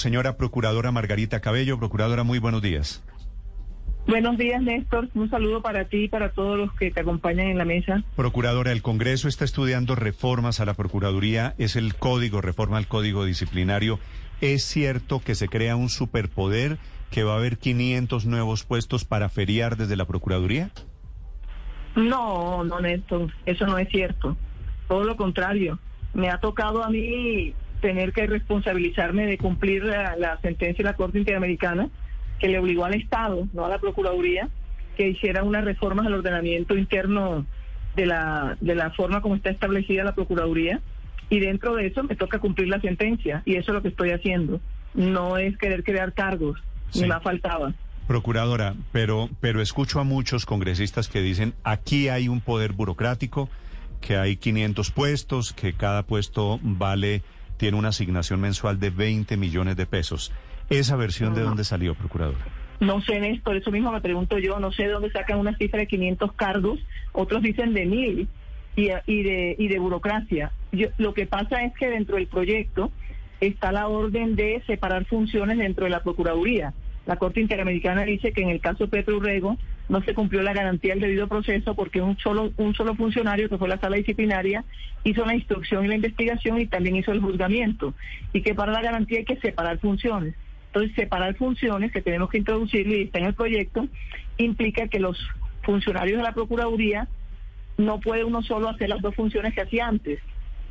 [0.00, 3.04] Señora Procuradora Margarita Cabello, Procuradora, muy buenos días.
[4.06, 5.10] Buenos días, Néstor.
[5.14, 8.02] Un saludo para ti y para todos los que te acompañan en la mesa.
[8.16, 11.54] Procuradora, el Congreso está estudiando reformas a la Procuraduría.
[11.58, 13.98] Es el código, reforma al código disciplinario.
[14.40, 16.78] ¿Es cierto que se crea un superpoder,
[17.10, 20.70] que va a haber 500 nuevos puestos para feriar desde la Procuraduría?
[21.94, 23.30] No, no, Néstor.
[23.44, 24.34] Eso no es cierto.
[24.88, 25.78] Todo lo contrario.
[26.14, 30.96] Me ha tocado a mí tener que responsabilizarme de cumplir la, la sentencia de la
[30.96, 31.88] Corte Interamericana
[32.38, 34.48] que le obligó al Estado, no a la Procuraduría,
[34.96, 37.44] que hiciera unas reformas al ordenamiento interno
[37.96, 40.80] de la, de la forma como está establecida la Procuraduría.
[41.28, 43.42] Y dentro de eso me toca cumplir la sentencia.
[43.44, 44.60] Y eso es lo que estoy haciendo.
[44.94, 46.58] No es querer crear cargos,
[46.90, 47.02] Sí.
[47.02, 47.72] ni más faltaba.
[48.08, 53.48] Procuradora, pero, pero escucho a muchos congresistas que dicen, aquí hay un poder burocrático,
[54.00, 57.22] que hay 500 puestos, que cada puesto vale,
[57.60, 60.32] tiene una asignación mensual de 20 millones de pesos.
[60.70, 62.38] ¿Esa versión de dónde salió, Procuradora?
[62.80, 65.80] No sé, Néstor, eso mismo me pregunto yo, no sé de dónde sacan una cifra
[65.80, 66.80] de 500 cargos,
[67.12, 68.28] otros dicen de mil
[68.76, 70.52] y, y de, y de burocracia.
[70.72, 72.90] Yo, lo que pasa es que dentro del proyecto
[73.40, 76.72] está la orden de separar funciones dentro de la Procuraduría.
[77.04, 79.58] La Corte Interamericana dice que en el caso Petro Urrego
[79.90, 83.58] no se cumplió la garantía del debido proceso porque un solo, un solo funcionario, que
[83.58, 84.64] fue la sala disciplinaria,
[85.02, 87.92] hizo la instrucción y la investigación y también hizo el juzgamiento.
[88.32, 90.36] Y que para la garantía hay que separar funciones.
[90.66, 93.88] Entonces, separar funciones que tenemos que introducirlo y está en el proyecto,
[94.38, 95.18] implica que los
[95.62, 97.08] funcionarios de la Procuraduría
[97.76, 100.20] no puede uno solo hacer las dos funciones que hacía antes.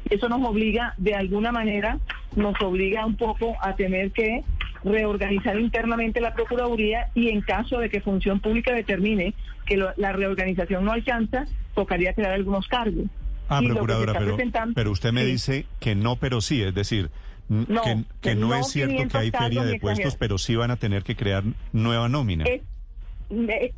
[0.10, 2.00] Eso nos obliga, de alguna manera,
[2.38, 4.46] nos obliga un poco a tener que
[4.84, 9.34] reorganizar internamente la Procuraduría y en caso de que Función Pública determine
[9.66, 11.46] que lo- la reorganización no alcanza,
[11.76, 13.06] tocaría crear algunos cargos.
[13.50, 14.38] Ah, Y Procuradora, pero,
[14.76, 15.32] pero usted me Sí.
[15.32, 17.10] dice que no, pero sí, es decir,
[17.48, 17.82] No,
[18.22, 20.76] que, no, no es cierto que 500 hay feria de puestos, pero sí van a
[20.76, 22.46] tener que crear nueva nómina.
[22.46, 22.62] Es-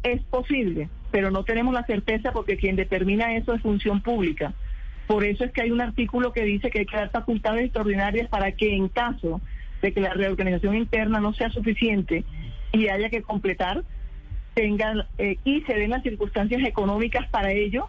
[0.03, 4.53] es posible, pero no tenemos la certeza porque quien determina eso es función pública.
[5.07, 8.29] Por eso es que hay un artículo que dice que hay que dar facultades extraordinarias
[8.29, 9.41] para que en caso
[9.81, 12.23] de que la reorganización interna no sea suficiente
[12.71, 13.83] y haya que completar,
[14.53, 17.87] tengan eh, y se den las circunstancias económicas para ello,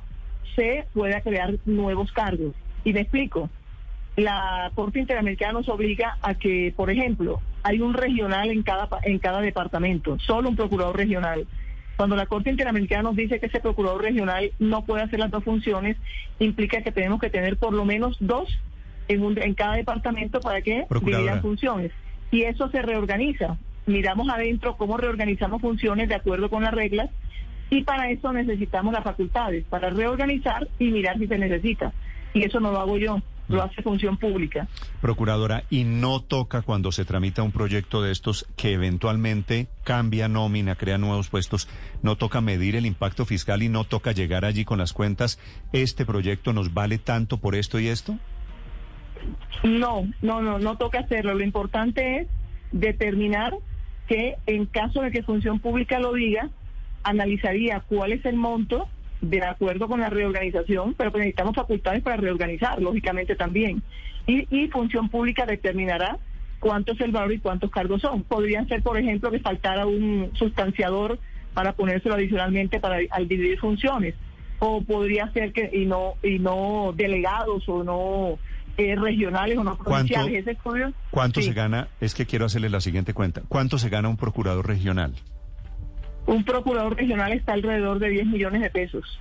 [0.57, 2.55] se pueda crear nuevos cargos.
[2.85, 3.51] Y me explico.
[4.17, 9.19] La Corte Interamericana nos obliga a que, por ejemplo, hay un regional en cada, en
[9.19, 11.47] cada departamento, solo un procurador regional.
[11.97, 15.45] Cuando la Corte Interamericana nos dice que ese procurador regional no puede hacer las dos
[15.45, 15.97] funciones,
[16.39, 18.49] implica que tenemos que tener por lo menos dos
[19.09, 21.93] en, un- en cada departamento para que dividan funciones.
[22.31, 23.59] Y eso se reorganiza.
[23.87, 27.11] Miramos adentro cómo reorganizamos funciones de acuerdo con las reglas
[27.71, 31.93] y para eso necesitamos las facultades, para reorganizar y mirar si se necesita.
[32.35, 34.69] Y eso no lo hago yo, lo hace función pública.
[35.01, 40.75] Procuradora, y no toca cuando se tramita un proyecto de estos que eventualmente cambia nómina,
[40.77, 41.69] crea nuevos puestos,
[42.03, 45.39] no toca medir el impacto fiscal y no toca llegar allí con las cuentas,
[45.73, 48.17] este proyecto nos vale tanto por esto y esto?
[49.63, 51.35] No, no, no, no toca hacerlo.
[51.35, 52.29] Lo importante es
[52.73, 53.55] determinar
[54.09, 56.51] que en caso de que Función Pública lo diga,
[57.03, 58.89] analizaría cuál es el monto
[59.21, 63.83] de acuerdo con la reorganización, pero pues necesitamos facultades para reorganizar, lógicamente también.
[64.27, 66.19] Y, y Función Pública determinará
[66.59, 68.23] cuánto es el valor y cuántos cargos son.
[68.25, 71.19] Podrían ser, por ejemplo, que faltara un sustanciador
[71.55, 74.15] para ponérselo adicionalmente para al dividir funciones
[74.59, 78.39] o podría ser que y no y no delegados o no
[78.91, 79.85] eh, regionales o no ¿Cuánto-
[80.15, 80.41] provinciales.
[80.43, 81.47] Ese estudio, ¿Cuánto sí.
[81.49, 81.89] se gana?
[82.01, 83.43] Es que quiero hacerle la siguiente cuenta.
[83.49, 85.15] ¿Cuánto se gana un procurador regional?
[86.27, 89.19] Un procurador regional está alrededor de 10 millones de pesos.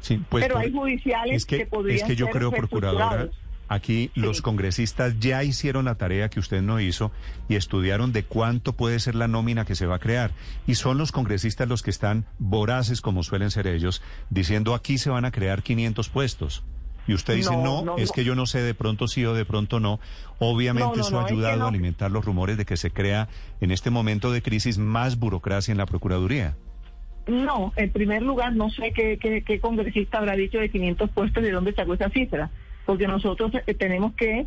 [0.00, 2.50] Sí, pues Pero por- hay judiciales es que, que podrían es que yo ser creo,
[2.50, 3.28] procuradora,
[3.68, 7.10] aquí los congresistas ya hicieron la tarea que usted no hizo
[7.48, 10.32] y estudiaron de cuánto puede ser la nómina que se va a crear.
[10.66, 15.08] Y son los congresistas los que están voraces, como suelen ser ellos, diciendo aquí se
[15.08, 16.64] van a crear 500 puestos.
[17.06, 18.14] Y usted dice, no, No, no, es no.
[18.14, 19.98] que yo no sé, de pronto sí o de pronto no.
[20.38, 23.28] Obviamente eso ha no, es que ayudado a alimentar los rumores de que se crea
[23.60, 26.56] en este momento de crisis más burocracia en la Procuraduría.
[27.26, 31.42] No, en primer lugar, no sé qué, qué, qué congresista habrá dicho de 500 puestos,
[31.42, 32.50] de dónde sacó esa cifra,
[32.84, 34.46] porque nosotros eh, tenemos que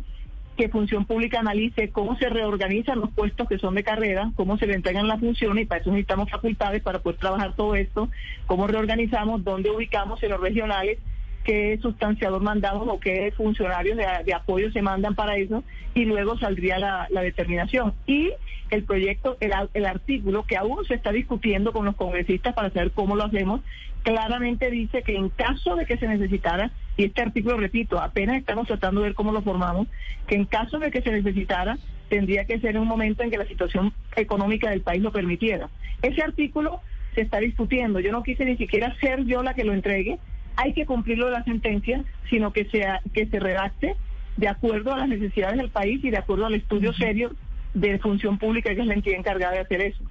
[0.56, 4.66] que Función Pública analice cómo se reorganizan los puestos que son de carrera, cómo se
[4.66, 8.08] le entregan las funciones y para eso necesitamos facultades para poder trabajar todo esto,
[8.46, 10.98] cómo reorganizamos, dónde ubicamos en los regionales,
[11.46, 15.62] qué sustanciador mandamos o qué funcionarios de, apoyo se mandan para eso
[15.94, 17.94] y luego saldría la, determinación.
[18.04, 18.32] Y
[18.70, 22.90] el proyecto, el, el artículo que aún se está discutiendo con los congresistas para saber
[22.90, 23.60] cómo lo hacemos,
[24.02, 28.66] claramente dice que en caso de que se necesitara, y este artículo, repito, apenas estamos
[28.66, 29.86] tratando de ver cómo lo formamos,
[30.26, 31.78] que en caso de que se necesitara,
[32.08, 35.68] tendría que ser en un momento en que la situación económica del país lo permitiera.
[36.02, 36.80] Ese artículo
[37.14, 38.00] se está discutiendo.
[38.00, 40.18] Yo no quise ni siquiera ser yo la que lo entregue,
[40.56, 43.94] hay que cumplirlo de la sentencia, sino que, sea, que se redacte
[44.36, 47.34] de acuerdo a las necesidades del país y de acuerdo al estudio serio
[47.74, 50.02] de función pública, que es la entidad encargada de hacer eso.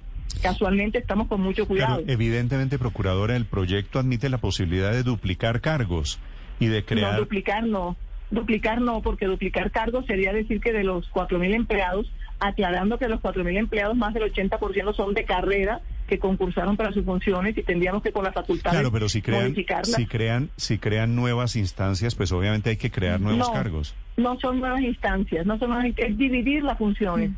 [0.42, 2.02] Casualmente estamos con mucho cuidado.
[2.06, 6.18] evidentemente, procuradora, el proyecto admite la posibilidad de duplicar cargos
[6.60, 7.14] y de crear...
[7.14, 7.96] No, duplicar no.
[8.30, 12.10] Duplicar no, porque duplicar cargos sería decir que de los 4.000 empleados,
[12.40, 17.04] aclarando que los 4.000 empleados, más del 80% son de carrera, que concursaron para sus
[17.04, 21.16] funciones y tendríamos que con la facultad claro pero si crean si crean si crean
[21.16, 25.70] nuevas instancias pues obviamente hay que crear nuevos cargos no son nuevas instancias no son
[25.70, 27.30] nuevas, es dividir las funciones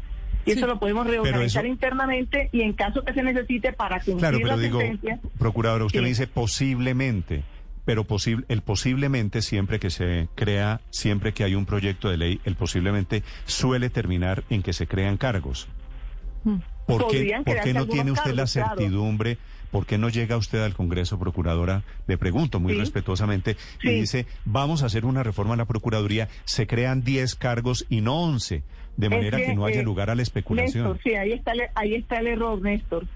[0.48, 4.38] y eso lo podemos reorganizar internamente y en caso que se necesite para cumplir claro,
[4.38, 5.20] pero la digo, sentencia.
[5.38, 7.42] Procuradora, usted me dice posiblemente,
[7.84, 12.40] pero posible, el posiblemente siempre que se crea, siempre que hay un proyecto de ley,
[12.44, 15.68] el posiblemente suele terminar en que se crean cargos.
[16.44, 16.56] Mm.
[16.88, 19.36] ¿Por qué, no tiene usted la certidumbre?
[19.70, 21.82] ¿Por qué no llega usted al Congreso, Procuradora?
[22.06, 26.66] Le pregunto muy respetuosamente y dice, vamos a hacer una reforma a la Procuraduría, se
[26.66, 28.62] crean 10 cargos y no 11,
[28.96, 30.84] de manera que, no haya eh, lugar a la especulación.
[30.84, 33.06] Néstor, sí, ahí está, ahí está el error, Néstor.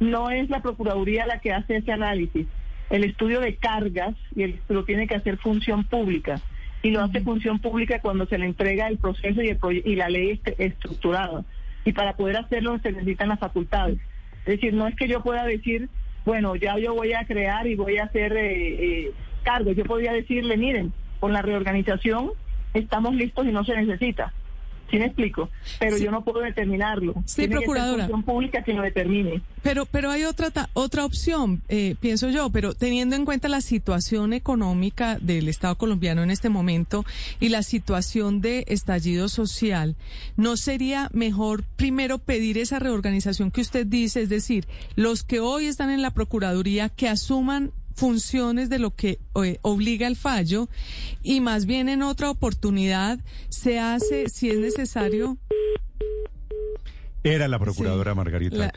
[0.00, 2.46] No es la Procuraduría la que hace ese análisis.
[2.90, 6.42] El estudio de cargas y el, lo tiene que hacer función pública.
[6.82, 9.56] Y lo hace función pública cuando se le entrega el proceso y,
[9.86, 11.46] y la ley estructurada
[11.84, 13.98] y para poder hacerlo se necesitan las facultades.
[14.40, 15.88] Es decir, no es que yo pueda decir,
[16.24, 19.76] bueno, ya yo voy a crear y voy a hacer eh, eh, cargos.
[19.76, 22.30] Yo podría decirle, miren, con la reorganización
[22.72, 24.32] estamos listos y no se necesita.
[24.90, 25.48] ¿Sí me explico?
[25.78, 27.14] Pero yo no puedo determinarlo.
[27.24, 28.06] Sí, procuradora.
[28.06, 29.42] Que pública que lo determine.
[29.62, 34.32] Pero, pero hay otra, otra opción, eh, pienso yo, pero teniendo en cuenta la situación
[34.32, 37.04] económica del Estado colombiano en este momento
[37.40, 39.96] y la situación de estallido social,
[40.36, 44.22] ¿no sería mejor primero pedir esa reorganización que usted dice?
[44.22, 44.66] Es decir,
[44.96, 50.06] los que hoy están en la Procuraduría que asuman funciones de lo que eh, obliga
[50.06, 50.68] el fallo
[51.22, 53.18] y más bien en otra oportunidad
[53.48, 55.38] se hace, si es necesario.
[57.22, 58.70] Era la procuradora Margarita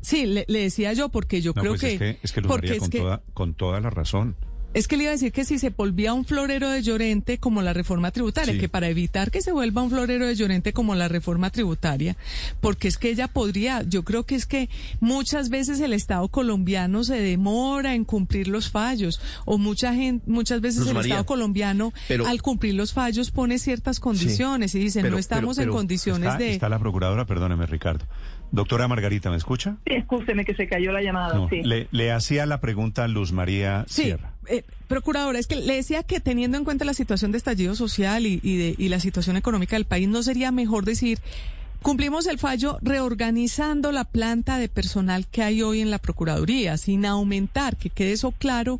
[0.00, 3.22] Sí, le, decía yo porque yo creo pues que, es que, lo porque con, toda,
[3.32, 4.36] con toda la razón.
[4.74, 7.60] Es que le iba a decir que si se volvía un florero de Llorente como
[7.60, 11.08] la reforma tributaria, que para evitar que se vuelva un florero de Llorente como la
[11.08, 12.16] reforma tributaria,
[12.60, 14.70] porque es que ella podría, yo creo que es que
[15.00, 20.60] muchas veces el Estado colombiano se demora en cumplir los fallos, o mucha gente, muchas
[20.60, 21.92] veces el Estado colombiano
[22.26, 26.52] al cumplir los fallos pone ciertas condiciones y dice no estamos en condiciones de...
[26.52, 28.06] Está la procuradora, perdóneme Ricardo.
[28.52, 29.76] Doctora Margarita, ¿me escucha?
[29.86, 31.48] Sí, escúcheme que se cayó la llamada.
[31.48, 31.62] sí.
[31.62, 34.31] le, hacía la pregunta a Luz María Sierra.
[34.48, 38.26] Eh, procuradora, es que le decía que teniendo en cuenta la situación de estallido social
[38.26, 41.18] y, de, y la situación económica del país, ¿no sería mejor decir
[41.82, 47.04] Cumplimos el fallo reorganizando la planta de personal que hay hoy en la Procuraduría, sin
[47.04, 48.78] aumentar, que quede eso claro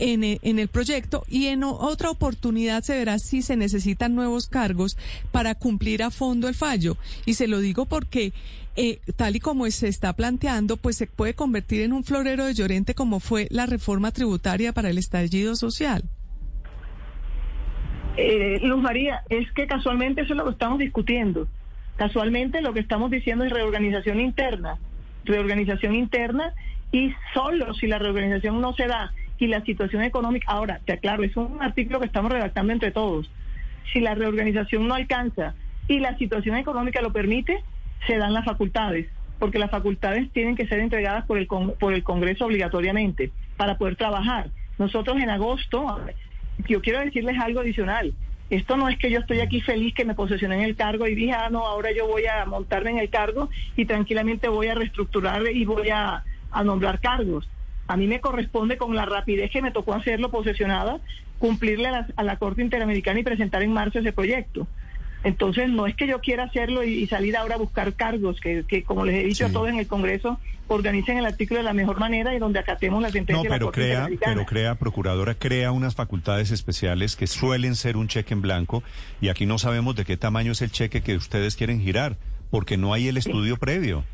[0.00, 4.48] en, e, en el proyecto y en otra oportunidad se verá si se necesitan nuevos
[4.48, 4.96] cargos
[5.30, 6.96] para cumplir a fondo el fallo.
[7.24, 8.32] Y se lo digo porque
[8.76, 12.54] eh, tal y como se está planteando, pues se puede convertir en un florero de
[12.54, 16.04] Llorente como fue la reforma tributaria para el estallido social.
[18.16, 21.48] Eh, Luz María, es que casualmente eso es lo que estamos discutiendo.
[21.96, 24.78] Casualmente lo que estamos diciendo es reorganización interna,
[25.24, 26.54] reorganización interna
[26.92, 31.22] y solo si la reorganización no se da y la situación económica, ahora, te aclaro,
[31.24, 33.30] es un artículo que estamos redactando entre todos,
[33.92, 35.54] si la reorganización no alcanza
[35.88, 37.62] y la situación económica lo permite,
[38.06, 39.06] se dan las facultades,
[39.38, 43.96] porque las facultades tienen que ser entregadas por el, por el Congreso obligatoriamente para poder
[43.96, 44.50] trabajar.
[44.78, 46.00] Nosotros en agosto,
[46.68, 48.14] yo quiero decirles algo adicional,
[48.50, 51.14] esto no es que yo estoy aquí feliz que me posesioné en el cargo y
[51.14, 54.74] dije, ah, no, ahora yo voy a montarme en el cargo y tranquilamente voy a
[54.74, 56.24] reestructurar y voy a,
[56.64, 57.48] nombrar cargos.
[57.86, 60.98] A mí me corresponde con la rapidez que me tocó hacerlo posesionada,
[61.38, 64.66] cumplirle a la, a la Corte Interamericana y presentar en marzo ese proyecto.
[65.22, 68.64] Entonces, no es que yo quiera hacerlo y, y salir ahora a buscar cargos, que,
[68.66, 69.50] que como les he dicho Sí.
[69.50, 73.02] a todos en el Congreso, organicen el artículo de la mejor manera y donde acatemos
[73.02, 77.26] la sentencia No, de la pero crea, pero crea, procuradora, crea unas facultades especiales que
[77.26, 78.82] suelen ser un cheque en blanco
[79.20, 82.16] y aquí no sabemos de qué tamaño es el cheque que ustedes quieren girar,
[82.50, 84.04] porque no hay el estudio previo.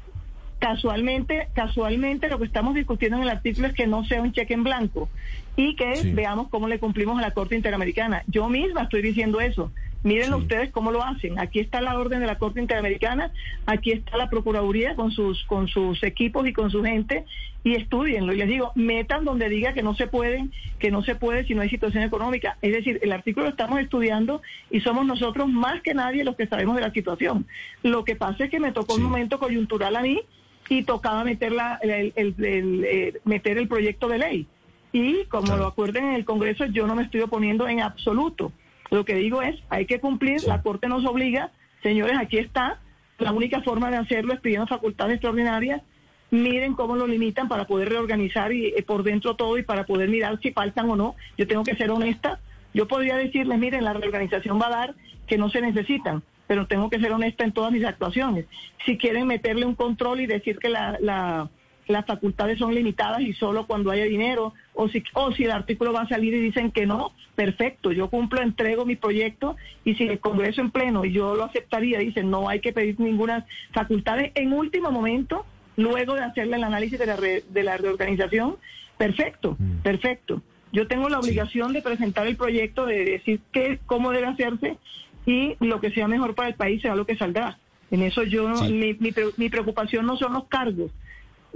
[0.59, 4.55] Casualmente, casualmente lo que estamos discutiendo en el artículo es que no sea un cheque
[4.55, 5.11] en blanco
[5.55, 6.11] y que Sí.
[6.13, 8.23] veamos cómo le cumplimos a la Corte Interamericana.
[8.27, 9.71] Yo misma estoy diciendo eso.
[10.07, 10.43] Mírenlo Sí.
[10.45, 11.39] ustedes cómo lo hacen.
[11.41, 13.33] Aquí está la orden de la Corte Interamericana,
[13.67, 17.25] aquí está la Procuraduría con sus con sus equipos y con su gente
[17.65, 18.33] y estudienlo.
[18.33, 21.55] Y les digo, metan donde diga que no se pueden, que no se puede si
[21.57, 22.57] no hay situación económica.
[22.63, 26.47] Es decir, el artículo lo estamos estudiando y somos nosotros más que nadie los que
[26.47, 27.45] sabemos de la situación.
[27.83, 29.01] Lo que pasa es que me tocó Sí.
[29.03, 30.21] un momento coyuntural a mí
[30.69, 34.47] y tocaba meter, la, el, el- el, eh, meter el proyecto de ley.
[34.93, 35.63] Y como Claro.
[35.63, 38.53] lo acuerden en el Congreso, yo no me estoy oponiendo en absoluto.
[38.91, 40.47] Lo que digo es, hay que cumplir, Sí.
[40.49, 41.51] la Corte nos obliga,
[41.83, 42.81] señores, aquí está,
[43.19, 45.83] la única forma de hacerlo es pidiendo facultades extraordinarias,
[46.31, 50.09] miren cómo lo limitan para poder reorganizar y, eh, por dentro todo y para poder
[50.09, 51.15] mirar si faltan o no.
[51.39, 52.41] Yo tengo que ser honesta.
[52.75, 54.95] Yo podría decirles, miren, la reorganización va a dar
[55.27, 58.47] que no se necesitan, pero tengo que ser honesta en todas mis actuaciones.
[58.85, 61.49] Si quieren meterle un control y decir que la, la-
[61.89, 65.93] las facultades son limitadas y solo cuando haya dinero, o si, o si el artículo
[65.93, 70.05] va a salir y dicen que no, perfecto, yo cumplo, entrego mi proyecto y si
[70.05, 74.33] el Congreso en pleno, y yo lo aceptaría, dicen no hay que pedir ninguna facultades
[74.35, 75.45] en último momento,
[75.77, 78.57] luego de hacerle el análisis de la, re- de la reorganización,
[78.99, 80.43] perfecto, perfecto.
[80.73, 84.79] Yo tengo la obligación de presentar el proyecto, de decir qué, cómo debe hacerse
[85.25, 87.59] y lo que sea mejor para el país será lo que saldrá.
[87.91, 88.73] En eso yo, Sí.
[88.73, 90.91] mi, mi mi preocupación no son los cargos,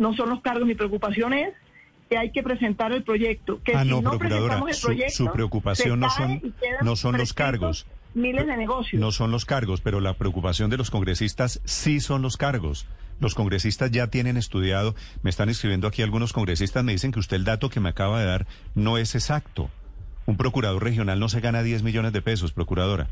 [0.00, 1.54] no son los cargos, mi preocupación es
[2.08, 3.60] que hay que presentar el proyecto.
[3.62, 6.96] Que Ah, si no, no, procuradora, presentamos el su- proyecto, su preocupación no son- no
[6.96, 7.86] son los cargos.
[8.14, 9.00] Miles de negocios.
[9.00, 12.86] No son los cargos, pero la preocupación de los congresistas sí son los cargos.
[13.20, 17.36] Los congresistas ya tienen estudiado, me están escribiendo aquí algunos congresistas, me dicen que usted
[17.36, 19.70] el dato que me acaba de dar no es exacto.
[20.26, 23.08] Un procurador regional no se gana 10 millones de pesos, procuradora.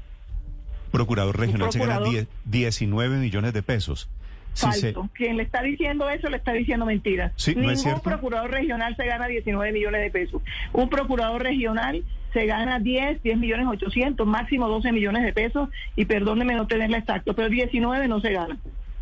[0.91, 4.09] Procurador regional se gana procurador- 10 19 millones de pesos.
[4.59, 5.09] Falso.
[5.15, 7.33] Quien le está diciendo eso le está diciendo mentiras.
[7.37, 10.43] Sí, ¿no Ningún procurador regional se gana 19 millones de pesos.
[10.73, 16.05] Un procurador regional se gana 10, 10 millones 800, máximo 12 millones de pesos y
[16.05, 18.59] perdóneme no tenerla exacto, pero 19 no se gana.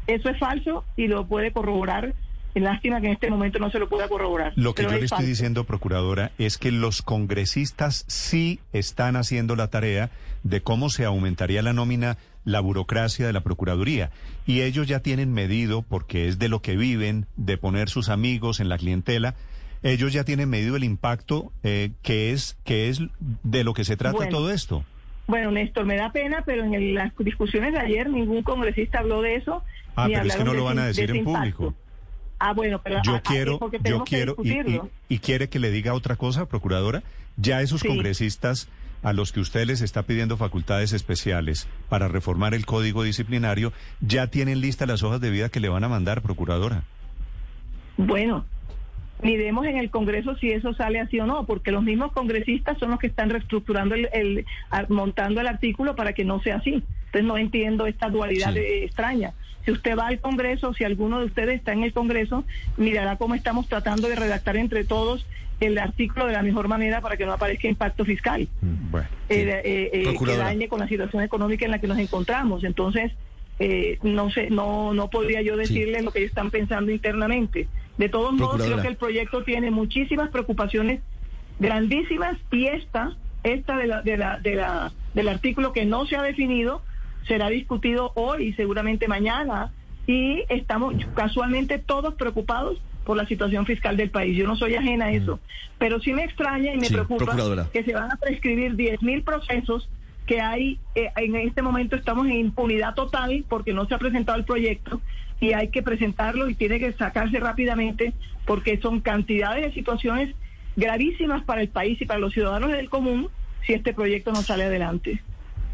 [0.07, 2.15] Eso es falso y lo puede corroborar.
[2.55, 4.55] Lástima que en este momento no se lo pueda corroborar.
[4.57, 9.57] Lo que yo es le estoy diciendo, procuradora, es que los congresistas sí están haciendo
[9.57, 10.11] la tarea
[10.43, 14.11] de cómo se aumentaría la nómina, la burocracia de la Procuraduría.
[14.47, 18.61] Y ellos ya tienen medido, porque es de lo que viven, de poner sus amigos
[18.61, 19.35] en la clientela,
[19.83, 23.01] ellos ya tienen medido el impacto eh, que, es, que es
[23.43, 24.31] de lo que se trata Bueno.
[24.31, 24.85] todo esto.
[25.27, 29.23] Bueno, Néstor, me da pena, pero en el- las discusiones de ayer ningún congresista habló
[29.23, 29.63] de eso.
[29.97, 31.57] Ah, ni pero es que no lo van a decir de en impacto.
[31.57, 31.75] público.
[32.39, 35.95] Ah, bueno, pero Yo ah, ah, quiero, yo quiero, y, y- quiere que le diga
[35.95, 37.03] otra cosa, procuradora.
[37.37, 37.89] Ya esos Sí.
[37.89, 38.69] congresistas
[39.03, 44.27] a los que usted les está pidiendo facultades especiales para reformar el código disciplinario, ya
[44.29, 46.83] tienen listas las hojas de vida que le van a mandar, procuradora.
[47.97, 48.45] Bueno,
[49.23, 52.91] miremos en el Congreso si eso sale así o no, porque los mismos congresistas son
[52.91, 54.45] los que están reestructurando el, el-
[54.89, 56.83] montando el artículo para que no sea así.
[57.07, 58.59] Entonces no entiendo esta dualidad Sí.
[58.61, 59.33] de- extraña.
[59.65, 62.45] Si usted va al Congreso, si alguno de ustedes está en el Congreso,
[62.77, 65.27] mirará cómo estamos tratando de redactar entre todos
[65.61, 68.49] el artículo de la mejor manera para que no aparezca impacto fiscal.
[68.61, 72.65] Bueno, eh, eh, eh, que dañe con la situación económica en la que nos encontramos.
[72.65, 73.13] Entonces,
[73.59, 77.69] eh, no sé, no, no podría yo decirles lo que ellos están pensando internamente.
[77.97, 81.01] De todos modos, creo que el proyecto tiene muchísimas preocupaciones
[81.59, 86.17] grandísimas y esta, esta de la, de la, de la, del artículo que no se
[86.17, 86.83] ha definido,
[87.27, 89.73] será discutido hoy y seguramente mañana.
[90.07, 94.37] Y estamos casualmente todos preocupados por la situación fiscal del país.
[94.37, 95.39] Yo no soy ajena a eso,
[95.79, 97.37] pero sí me extraña y me Sí, preocupa
[97.73, 99.89] que se van a prescribir 10 mil procesos
[100.27, 104.37] que hay, eh, en este momento estamos en impunidad total porque no se ha presentado
[104.37, 105.01] el proyecto
[105.41, 108.13] y hay que presentarlo y tiene que sacarse rápidamente
[108.45, 110.35] porque son cantidades de situaciones
[110.75, 113.29] gravísimas para el país y para los ciudadanos del común
[113.65, 115.23] si este proyecto no sale adelante.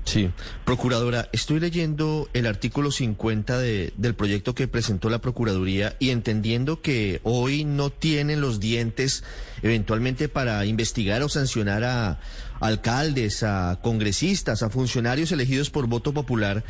[0.04, 0.30] Sí,
[0.64, 6.82] procuradora, estoy leyendo el artículo 50 de- del proyecto que presentó la Procuraduría y entendiendo
[6.82, 9.22] que hoy no tienen los dientes
[9.62, 12.18] eventualmente para investigar o sancionar a
[12.60, 16.64] alcaldes, a congresistas, a funcionarios elegidos por voto popular,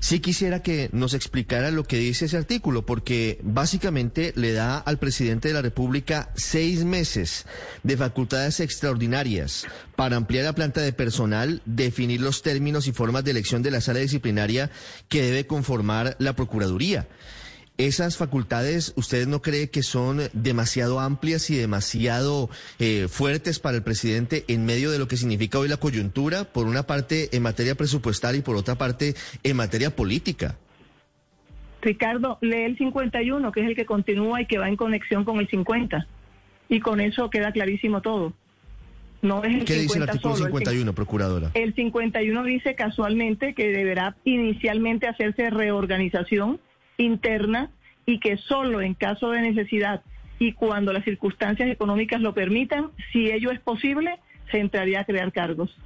[0.00, 4.98] Sí quisiera que nos explicara lo que dice ese artículo, porque básicamente le da al
[4.98, 7.46] presidente de la República seis meses
[7.82, 13.32] de facultades extraordinarias para ampliar la planta de personal, definir los términos y formas de
[13.32, 14.70] elección de la sala disciplinaria
[15.08, 17.08] que debe conformar la Procuraduría.
[17.78, 23.84] ¿Esas facultades usted no cree que son demasiado amplias y demasiado eh, fuertes para el
[23.84, 27.76] presidente en medio de lo que significa hoy la coyuntura, por una parte en materia
[27.76, 30.56] presupuestal y por otra parte en materia política?
[31.80, 35.38] Ricardo, lee el 51, que es el que continúa y que va en conexión con
[35.38, 36.04] el 50.
[36.68, 38.32] Y con eso queda clarísimo todo.
[39.22, 41.50] No es el ¿Qué 50 dice el artículo solo, el 51, procuradora?
[41.54, 46.58] El 51 dice casualmente que deberá inicialmente hacerse reorganización
[46.98, 47.70] interna
[48.04, 50.02] y que solo en caso de necesidad
[50.38, 54.18] y cuando las circunstancias económicas lo permitan, si ello es posible,
[54.50, 55.76] se entraría a crear cargos.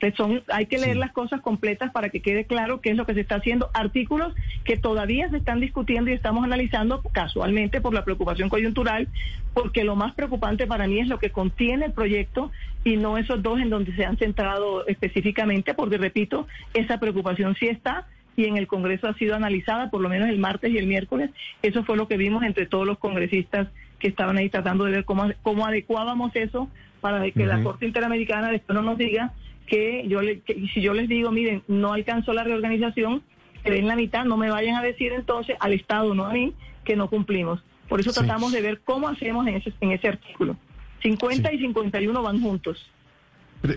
[0.00, 3.04] Entonces son, hay que leer las cosas completas para que quede claro qué es lo
[3.04, 3.68] que se está haciendo.
[3.74, 4.32] Artículos
[4.64, 9.08] que todavía se están discutiendo y estamos analizando casualmente por la preocupación coyuntural,
[9.54, 12.52] porque lo más preocupante para mí es lo que contiene el proyecto
[12.84, 17.66] y no esos dos en donde se han centrado específicamente, porque repito, esa preocupación sí
[17.66, 18.06] está
[18.38, 21.30] y en el Congreso ha sido analizada, por lo menos el martes y el miércoles.
[21.60, 23.66] Eso fue lo que vimos entre todos los congresistas
[23.98, 28.52] que estaban ahí tratando de ver cómo, cómo adecuábamos eso para que la Corte Interamericana
[28.52, 29.32] después no nos diga
[29.66, 33.24] que yo le, que si yo les digo, miren, no alcanzó la reorganización,
[33.64, 36.54] que den la mitad, no me vayan a decir entonces al Estado, no a mí,
[36.84, 37.60] que no cumplimos.
[37.88, 40.56] Por eso tratamos de ver cómo hacemos en ese, en ese artículo.
[41.02, 42.88] 50 y 51 van juntos.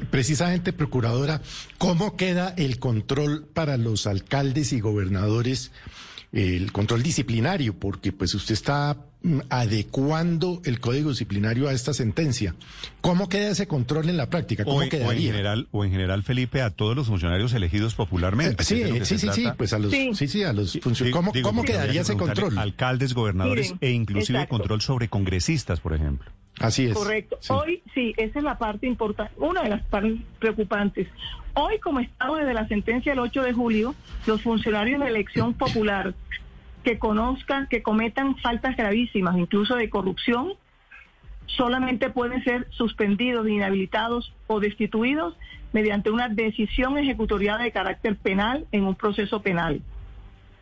[0.10, 1.42] Precisamente, Procuradora,
[1.78, 5.72] ¿cómo queda el control para los alcaldes y gobernadores,
[6.32, 7.74] el control disciplinario?
[7.80, 12.56] Porque pues usted está mm, adecuando el código disciplinario a esta sentencia.
[13.02, 14.64] ¿Cómo queda ese control en la práctica?
[14.64, 15.32] ¿Cómo o, en, o en quedaría?
[15.32, 18.64] general, o en general, Felipe, a todos los funcionarios elegidos popularmente.
[18.64, 21.18] Sí, que sí, sí, sí, pues a los, sí, sí, a los funcionarios.
[21.18, 22.58] ¿Cómo, digo, cómo quedaría que ese control?
[22.58, 24.58] Alcaldes, gobernadores Miren, e inclusive exacto.
[24.58, 26.32] control sobre congresistas, por ejemplo.
[26.62, 26.94] Así es.
[26.94, 27.38] Correcto.
[27.40, 27.54] sí.
[27.54, 31.08] Hoy sí, esa es la parte importante, una de las partes preocupantes.
[31.54, 36.14] Hoy, como estamos desde la sentencia del 8 de julio, los funcionarios de elección popular
[36.84, 40.54] que conozcan, que cometan faltas gravísimas, incluso de corrupción,
[41.46, 45.36] solamente pueden ser suspendidos, inhabilitados o destituidos
[45.74, 49.82] mediante una decisión ejecutoriada de carácter penal en un proceso penal.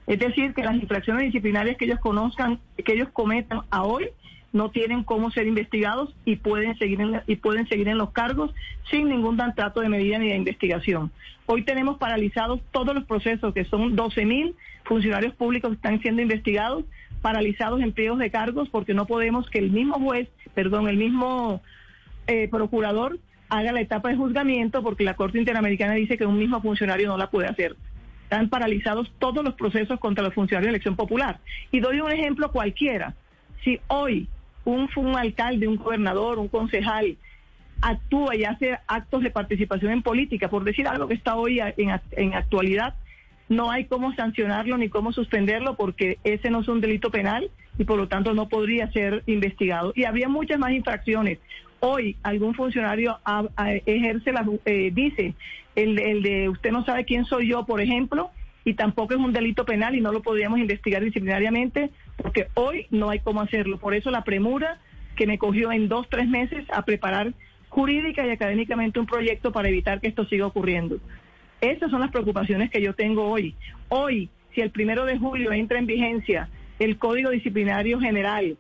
[0.08, 4.10] Es decir, que las infracciones disciplinarias que ellos conozcan, que ellos cometan a hoy,
[4.52, 8.12] no tienen cómo ser investigados y pueden seguir en la- y pueden seguir en los
[8.12, 8.54] cargos
[8.90, 11.12] sin ningún trato de medida ni de investigación.
[11.46, 16.22] Hoy tenemos paralizados todos los procesos, que son 12 mil funcionarios públicos que están siendo
[16.22, 16.84] investigados,
[17.22, 21.62] paralizados en pliegos de cargos, porque no podemos que el mismo juez, perdón, el mismo
[22.28, 23.18] eh, procurador
[23.50, 27.18] haga la etapa de juzgamiento, porque la Corte Interamericana dice que un mismo funcionario no
[27.18, 27.76] la puede hacer.
[28.24, 31.40] Están paralizados todos los procesos contra los funcionarios de elección popular.
[31.72, 33.16] Y doy un ejemplo cualquiera.
[33.64, 34.28] Si hoy
[34.72, 37.18] un, alcalde, un gobernador, un concejal
[37.82, 42.00] actúa y hace actos de participación en política, por decir algo que está hoy en,
[42.12, 42.96] en actualidad,
[43.48, 47.86] no hay cómo sancionarlo ni cómo suspenderlo porque ese no es un delito penal y
[47.86, 49.92] por lo tanto no podría ser investigado.
[49.96, 51.40] Y habría muchas más infracciones.
[51.80, 53.18] Hoy algún funcionario
[53.86, 55.34] ejerce la, eh, dice
[55.76, 58.32] el, el de usted no sabe quién soy yo, por ejemplo,
[58.66, 61.90] y tampoco es un delito penal y no lo podríamos investigar disciplinariamente
[62.22, 63.78] porque hoy no hay cómo hacerlo.
[63.78, 64.80] Por eso la premura
[65.16, 67.34] que me cogió en dos, tres meses a preparar
[67.70, 70.98] jurídica y académicamente un proyecto para evitar que esto siga ocurriendo.
[71.62, 73.56] Esas son las preocupaciones que yo tengo hoy.
[73.90, 78.58] Hoy, si el primero de julio entra en vigencia el Código Disciplinario General,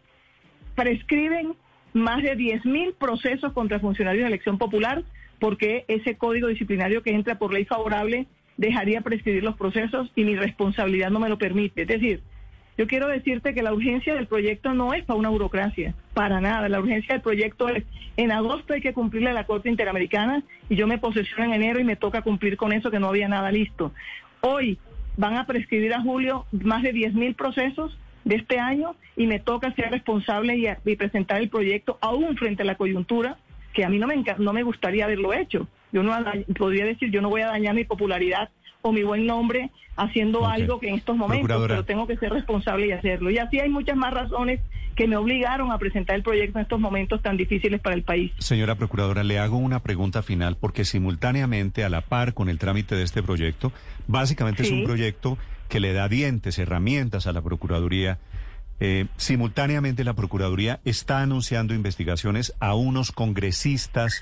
[0.75, 1.55] prescriben
[1.93, 5.03] más de 10.000 procesos contra funcionarios de elección popular
[5.39, 10.35] porque ese código disciplinario que entra por ley favorable dejaría prescribir los procesos y mi
[10.35, 11.83] responsabilidad no me lo permite.
[11.83, 12.21] Es decir,
[12.79, 16.69] yo quiero decirte que la urgencia del proyecto no es para una burocracia, para nada.
[16.69, 17.83] La urgencia del proyecto es,
[18.15, 21.81] en agosto hay que cumplirle a la Corte Interamericana y yo me posesiono en enero
[21.81, 23.91] y me toca cumplir con eso que no había nada listo.
[24.39, 24.77] Hoy
[25.17, 29.73] van a prescribir a julio más de 10.000 procesos de este año y me toca
[29.73, 33.35] ser responsable y, y presentar el proyecto aún frente a la coyuntura
[33.73, 35.67] que a mí no me, no me gustaría haberlo hecho.
[35.91, 36.13] Yo no
[36.57, 38.49] podría decir, yo no voy a dañar mi popularidad
[38.81, 41.75] o mi buen nombre haciendo algo que en estos momentos, Procuradora.
[41.75, 43.29] pero tengo que ser responsable y hacerlo.
[43.29, 44.61] Y así hay muchas más razones
[44.95, 48.31] que me obligaron a presentar el proyecto en estos momentos tan difíciles para el país.
[48.39, 52.95] Señora Procuradora, le hago una pregunta final porque simultáneamente, a la par con el trámite
[52.95, 53.71] de este proyecto,
[54.07, 55.37] básicamente es un proyecto
[55.67, 58.17] que le da dientes, herramientas a la Procuraduría.
[58.79, 64.21] Eh, simultáneamente la Procuraduría está anunciando investigaciones a unos congresistas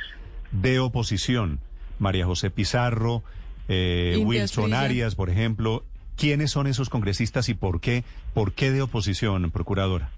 [0.52, 1.60] de oposición,
[2.00, 3.24] María José Pizarro,
[3.68, 4.74] eh, Wilson.
[4.74, 5.84] Arias, por ejemplo,
[6.16, 8.04] ¿quiénes son esos congresistas y por qué,
[8.34, 10.12] por qué de oposición, procuradora?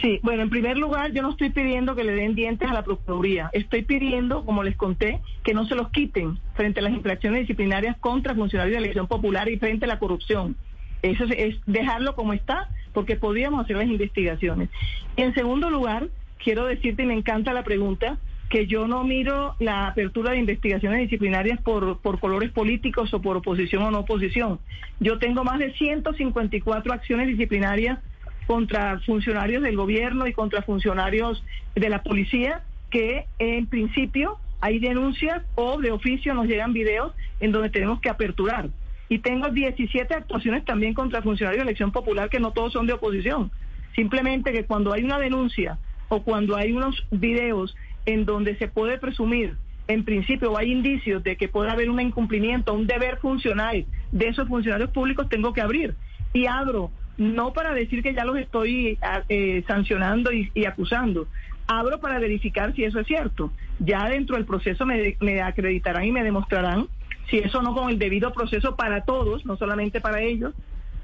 [0.00, 2.82] Sí, bueno, en primer lugar, yo no estoy pidiendo que le den dientes a la
[2.82, 3.50] Procuraduría.
[3.52, 7.96] Estoy pidiendo, como les conté, que no se los quiten frente a las infracciones disciplinarias
[7.98, 10.56] contra funcionarios de la elección popular y frente a la corrupción.
[11.02, 14.70] Eso es, es dejarlo como está, porque podríamos hacer las investigaciones.
[15.16, 16.08] Y en segundo lugar,
[16.42, 18.18] quiero decirte, y me encanta la pregunta,
[18.52, 23.38] que yo no miro la apertura de investigaciones disciplinarias por, por colores políticos o por
[23.38, 24.60] oposición o no oposición.
[25.00, 27.98] Yo tengo más de 154 acciones disciplinarias
[28.46, 31.42] contra funcionarios del gobierno y contra funcionarios
[31.74, 32.60] de la policía
[32.90, 38.10] que en principio hay denuncias o de oficio nos llegan videos en donde tenemos que
[38.10, 38.68] aperturar.
[39.08, 42.92] Y tengo 17 actuaciones también contra funcionarios de elección popular que no todos son de
[42.92, 43.50] oposición.
[43.96, 45.78] Simplemente que cuando hay una denuncia
[46.10, 47.74] o cuando hay unos videos
[48.06, 49.56] en donde se puede presumir,
[49.88, 54.48] en principio, hay indicios de que puede haber un incumplimiento, un deber funcional de esos
[54.48, 55.94] funcionarios públicos, tengo que abrir.
[56.32, 61.26] Y abro no para decir que ya los estoy ah, eh, sancionando y, acusando,
[61.66, 63.52] abro para verificar si eso es cierto.
[63.80, 66.88] Ya dentro del proceso me, me, acreditarán y me demostrarán
[67.28, 70.54] si eso no con el debido proceso para todos, no solamente para ellos,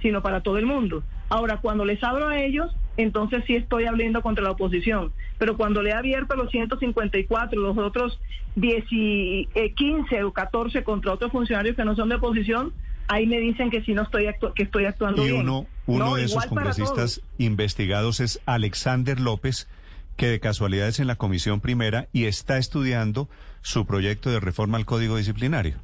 [0.00, 1.02] sino para todo el mundo.
[1.28, 5.12] Ahora, cuando les abro a ellos, entonces sí estoy hablando contra la oposición.
[5.38, 8.20] Pero cuando le he abierto los 154, los otros
[8.56, 8.84] 10
[9.74, 12.72] 15 eh, o 14 contra otros funcionarios que no son de oposición,
[13.06, 15.42] ahí me dicen que si no estoy que estoy actuando y bien.
[15.42, 19.68] Uno, uno de esos congresistas investigados es Alexander López,
[20.16, 23.28] que de casualidad es en la Comisión Primera y está estudiando
[23.62, 25.76] su proyecto de reforma al Código Disciplinario.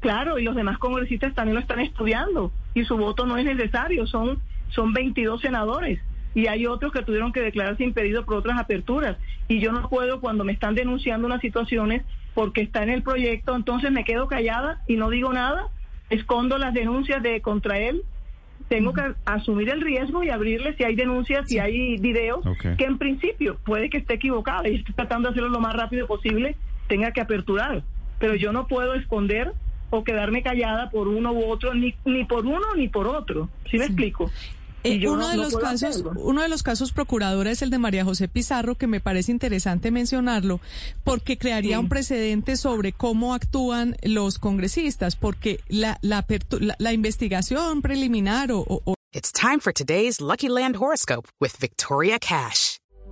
[0.00, 4.06] Claro, y los demás congresistas también lo están estudiando y su voto no es necesario,
[4.06, 4.40] son,
[4.70, 6.00] son 22 senadores
[6.34, 9.16] y hay otros que tuvieron que declararse impedidos por otras aperturas
[9.48, 12.02] y yo no puedo cuando me están denunciando unas situaciones
[12.34, 15.68] porque está en el proyecto, entonces me quedo callada y no digo nada
[16.12, 18.02] escondo las denuncias de contra él,
[18.68, 22.44] tengo que asumir el riesgo y abrirle si hay denuncias, si hay videos,
[22.76, 26.06] que en principio puede que esté equivocada y esté tratando de hacerlo lo más rápido
[26.06, 27.82] posible, tenga que aperturar.
[28.18, 29.52] Pero yo no puedo esconder
[29.90, 33.48] o quedarme callada por uno u otro, ni, ni por uno ni por otro.
[33.70, 34.30] ¿Sí me explico?
[34.84, 38.28] Eh, uno, de los casos, uno de los casos procuradora es el de María José
[38.28, 40.60] Pizarro, que me parece interesante mencionarlo,
[41.04, 46.26] porque crearía un precedente sobre cómo actúan los congresistas, porque la, la,
[46.60, 48.94] la, la investigación preliminar o, o...
[49.14, 52.78] It's time for today's Lucky Land Horoscope with Victoria Cash.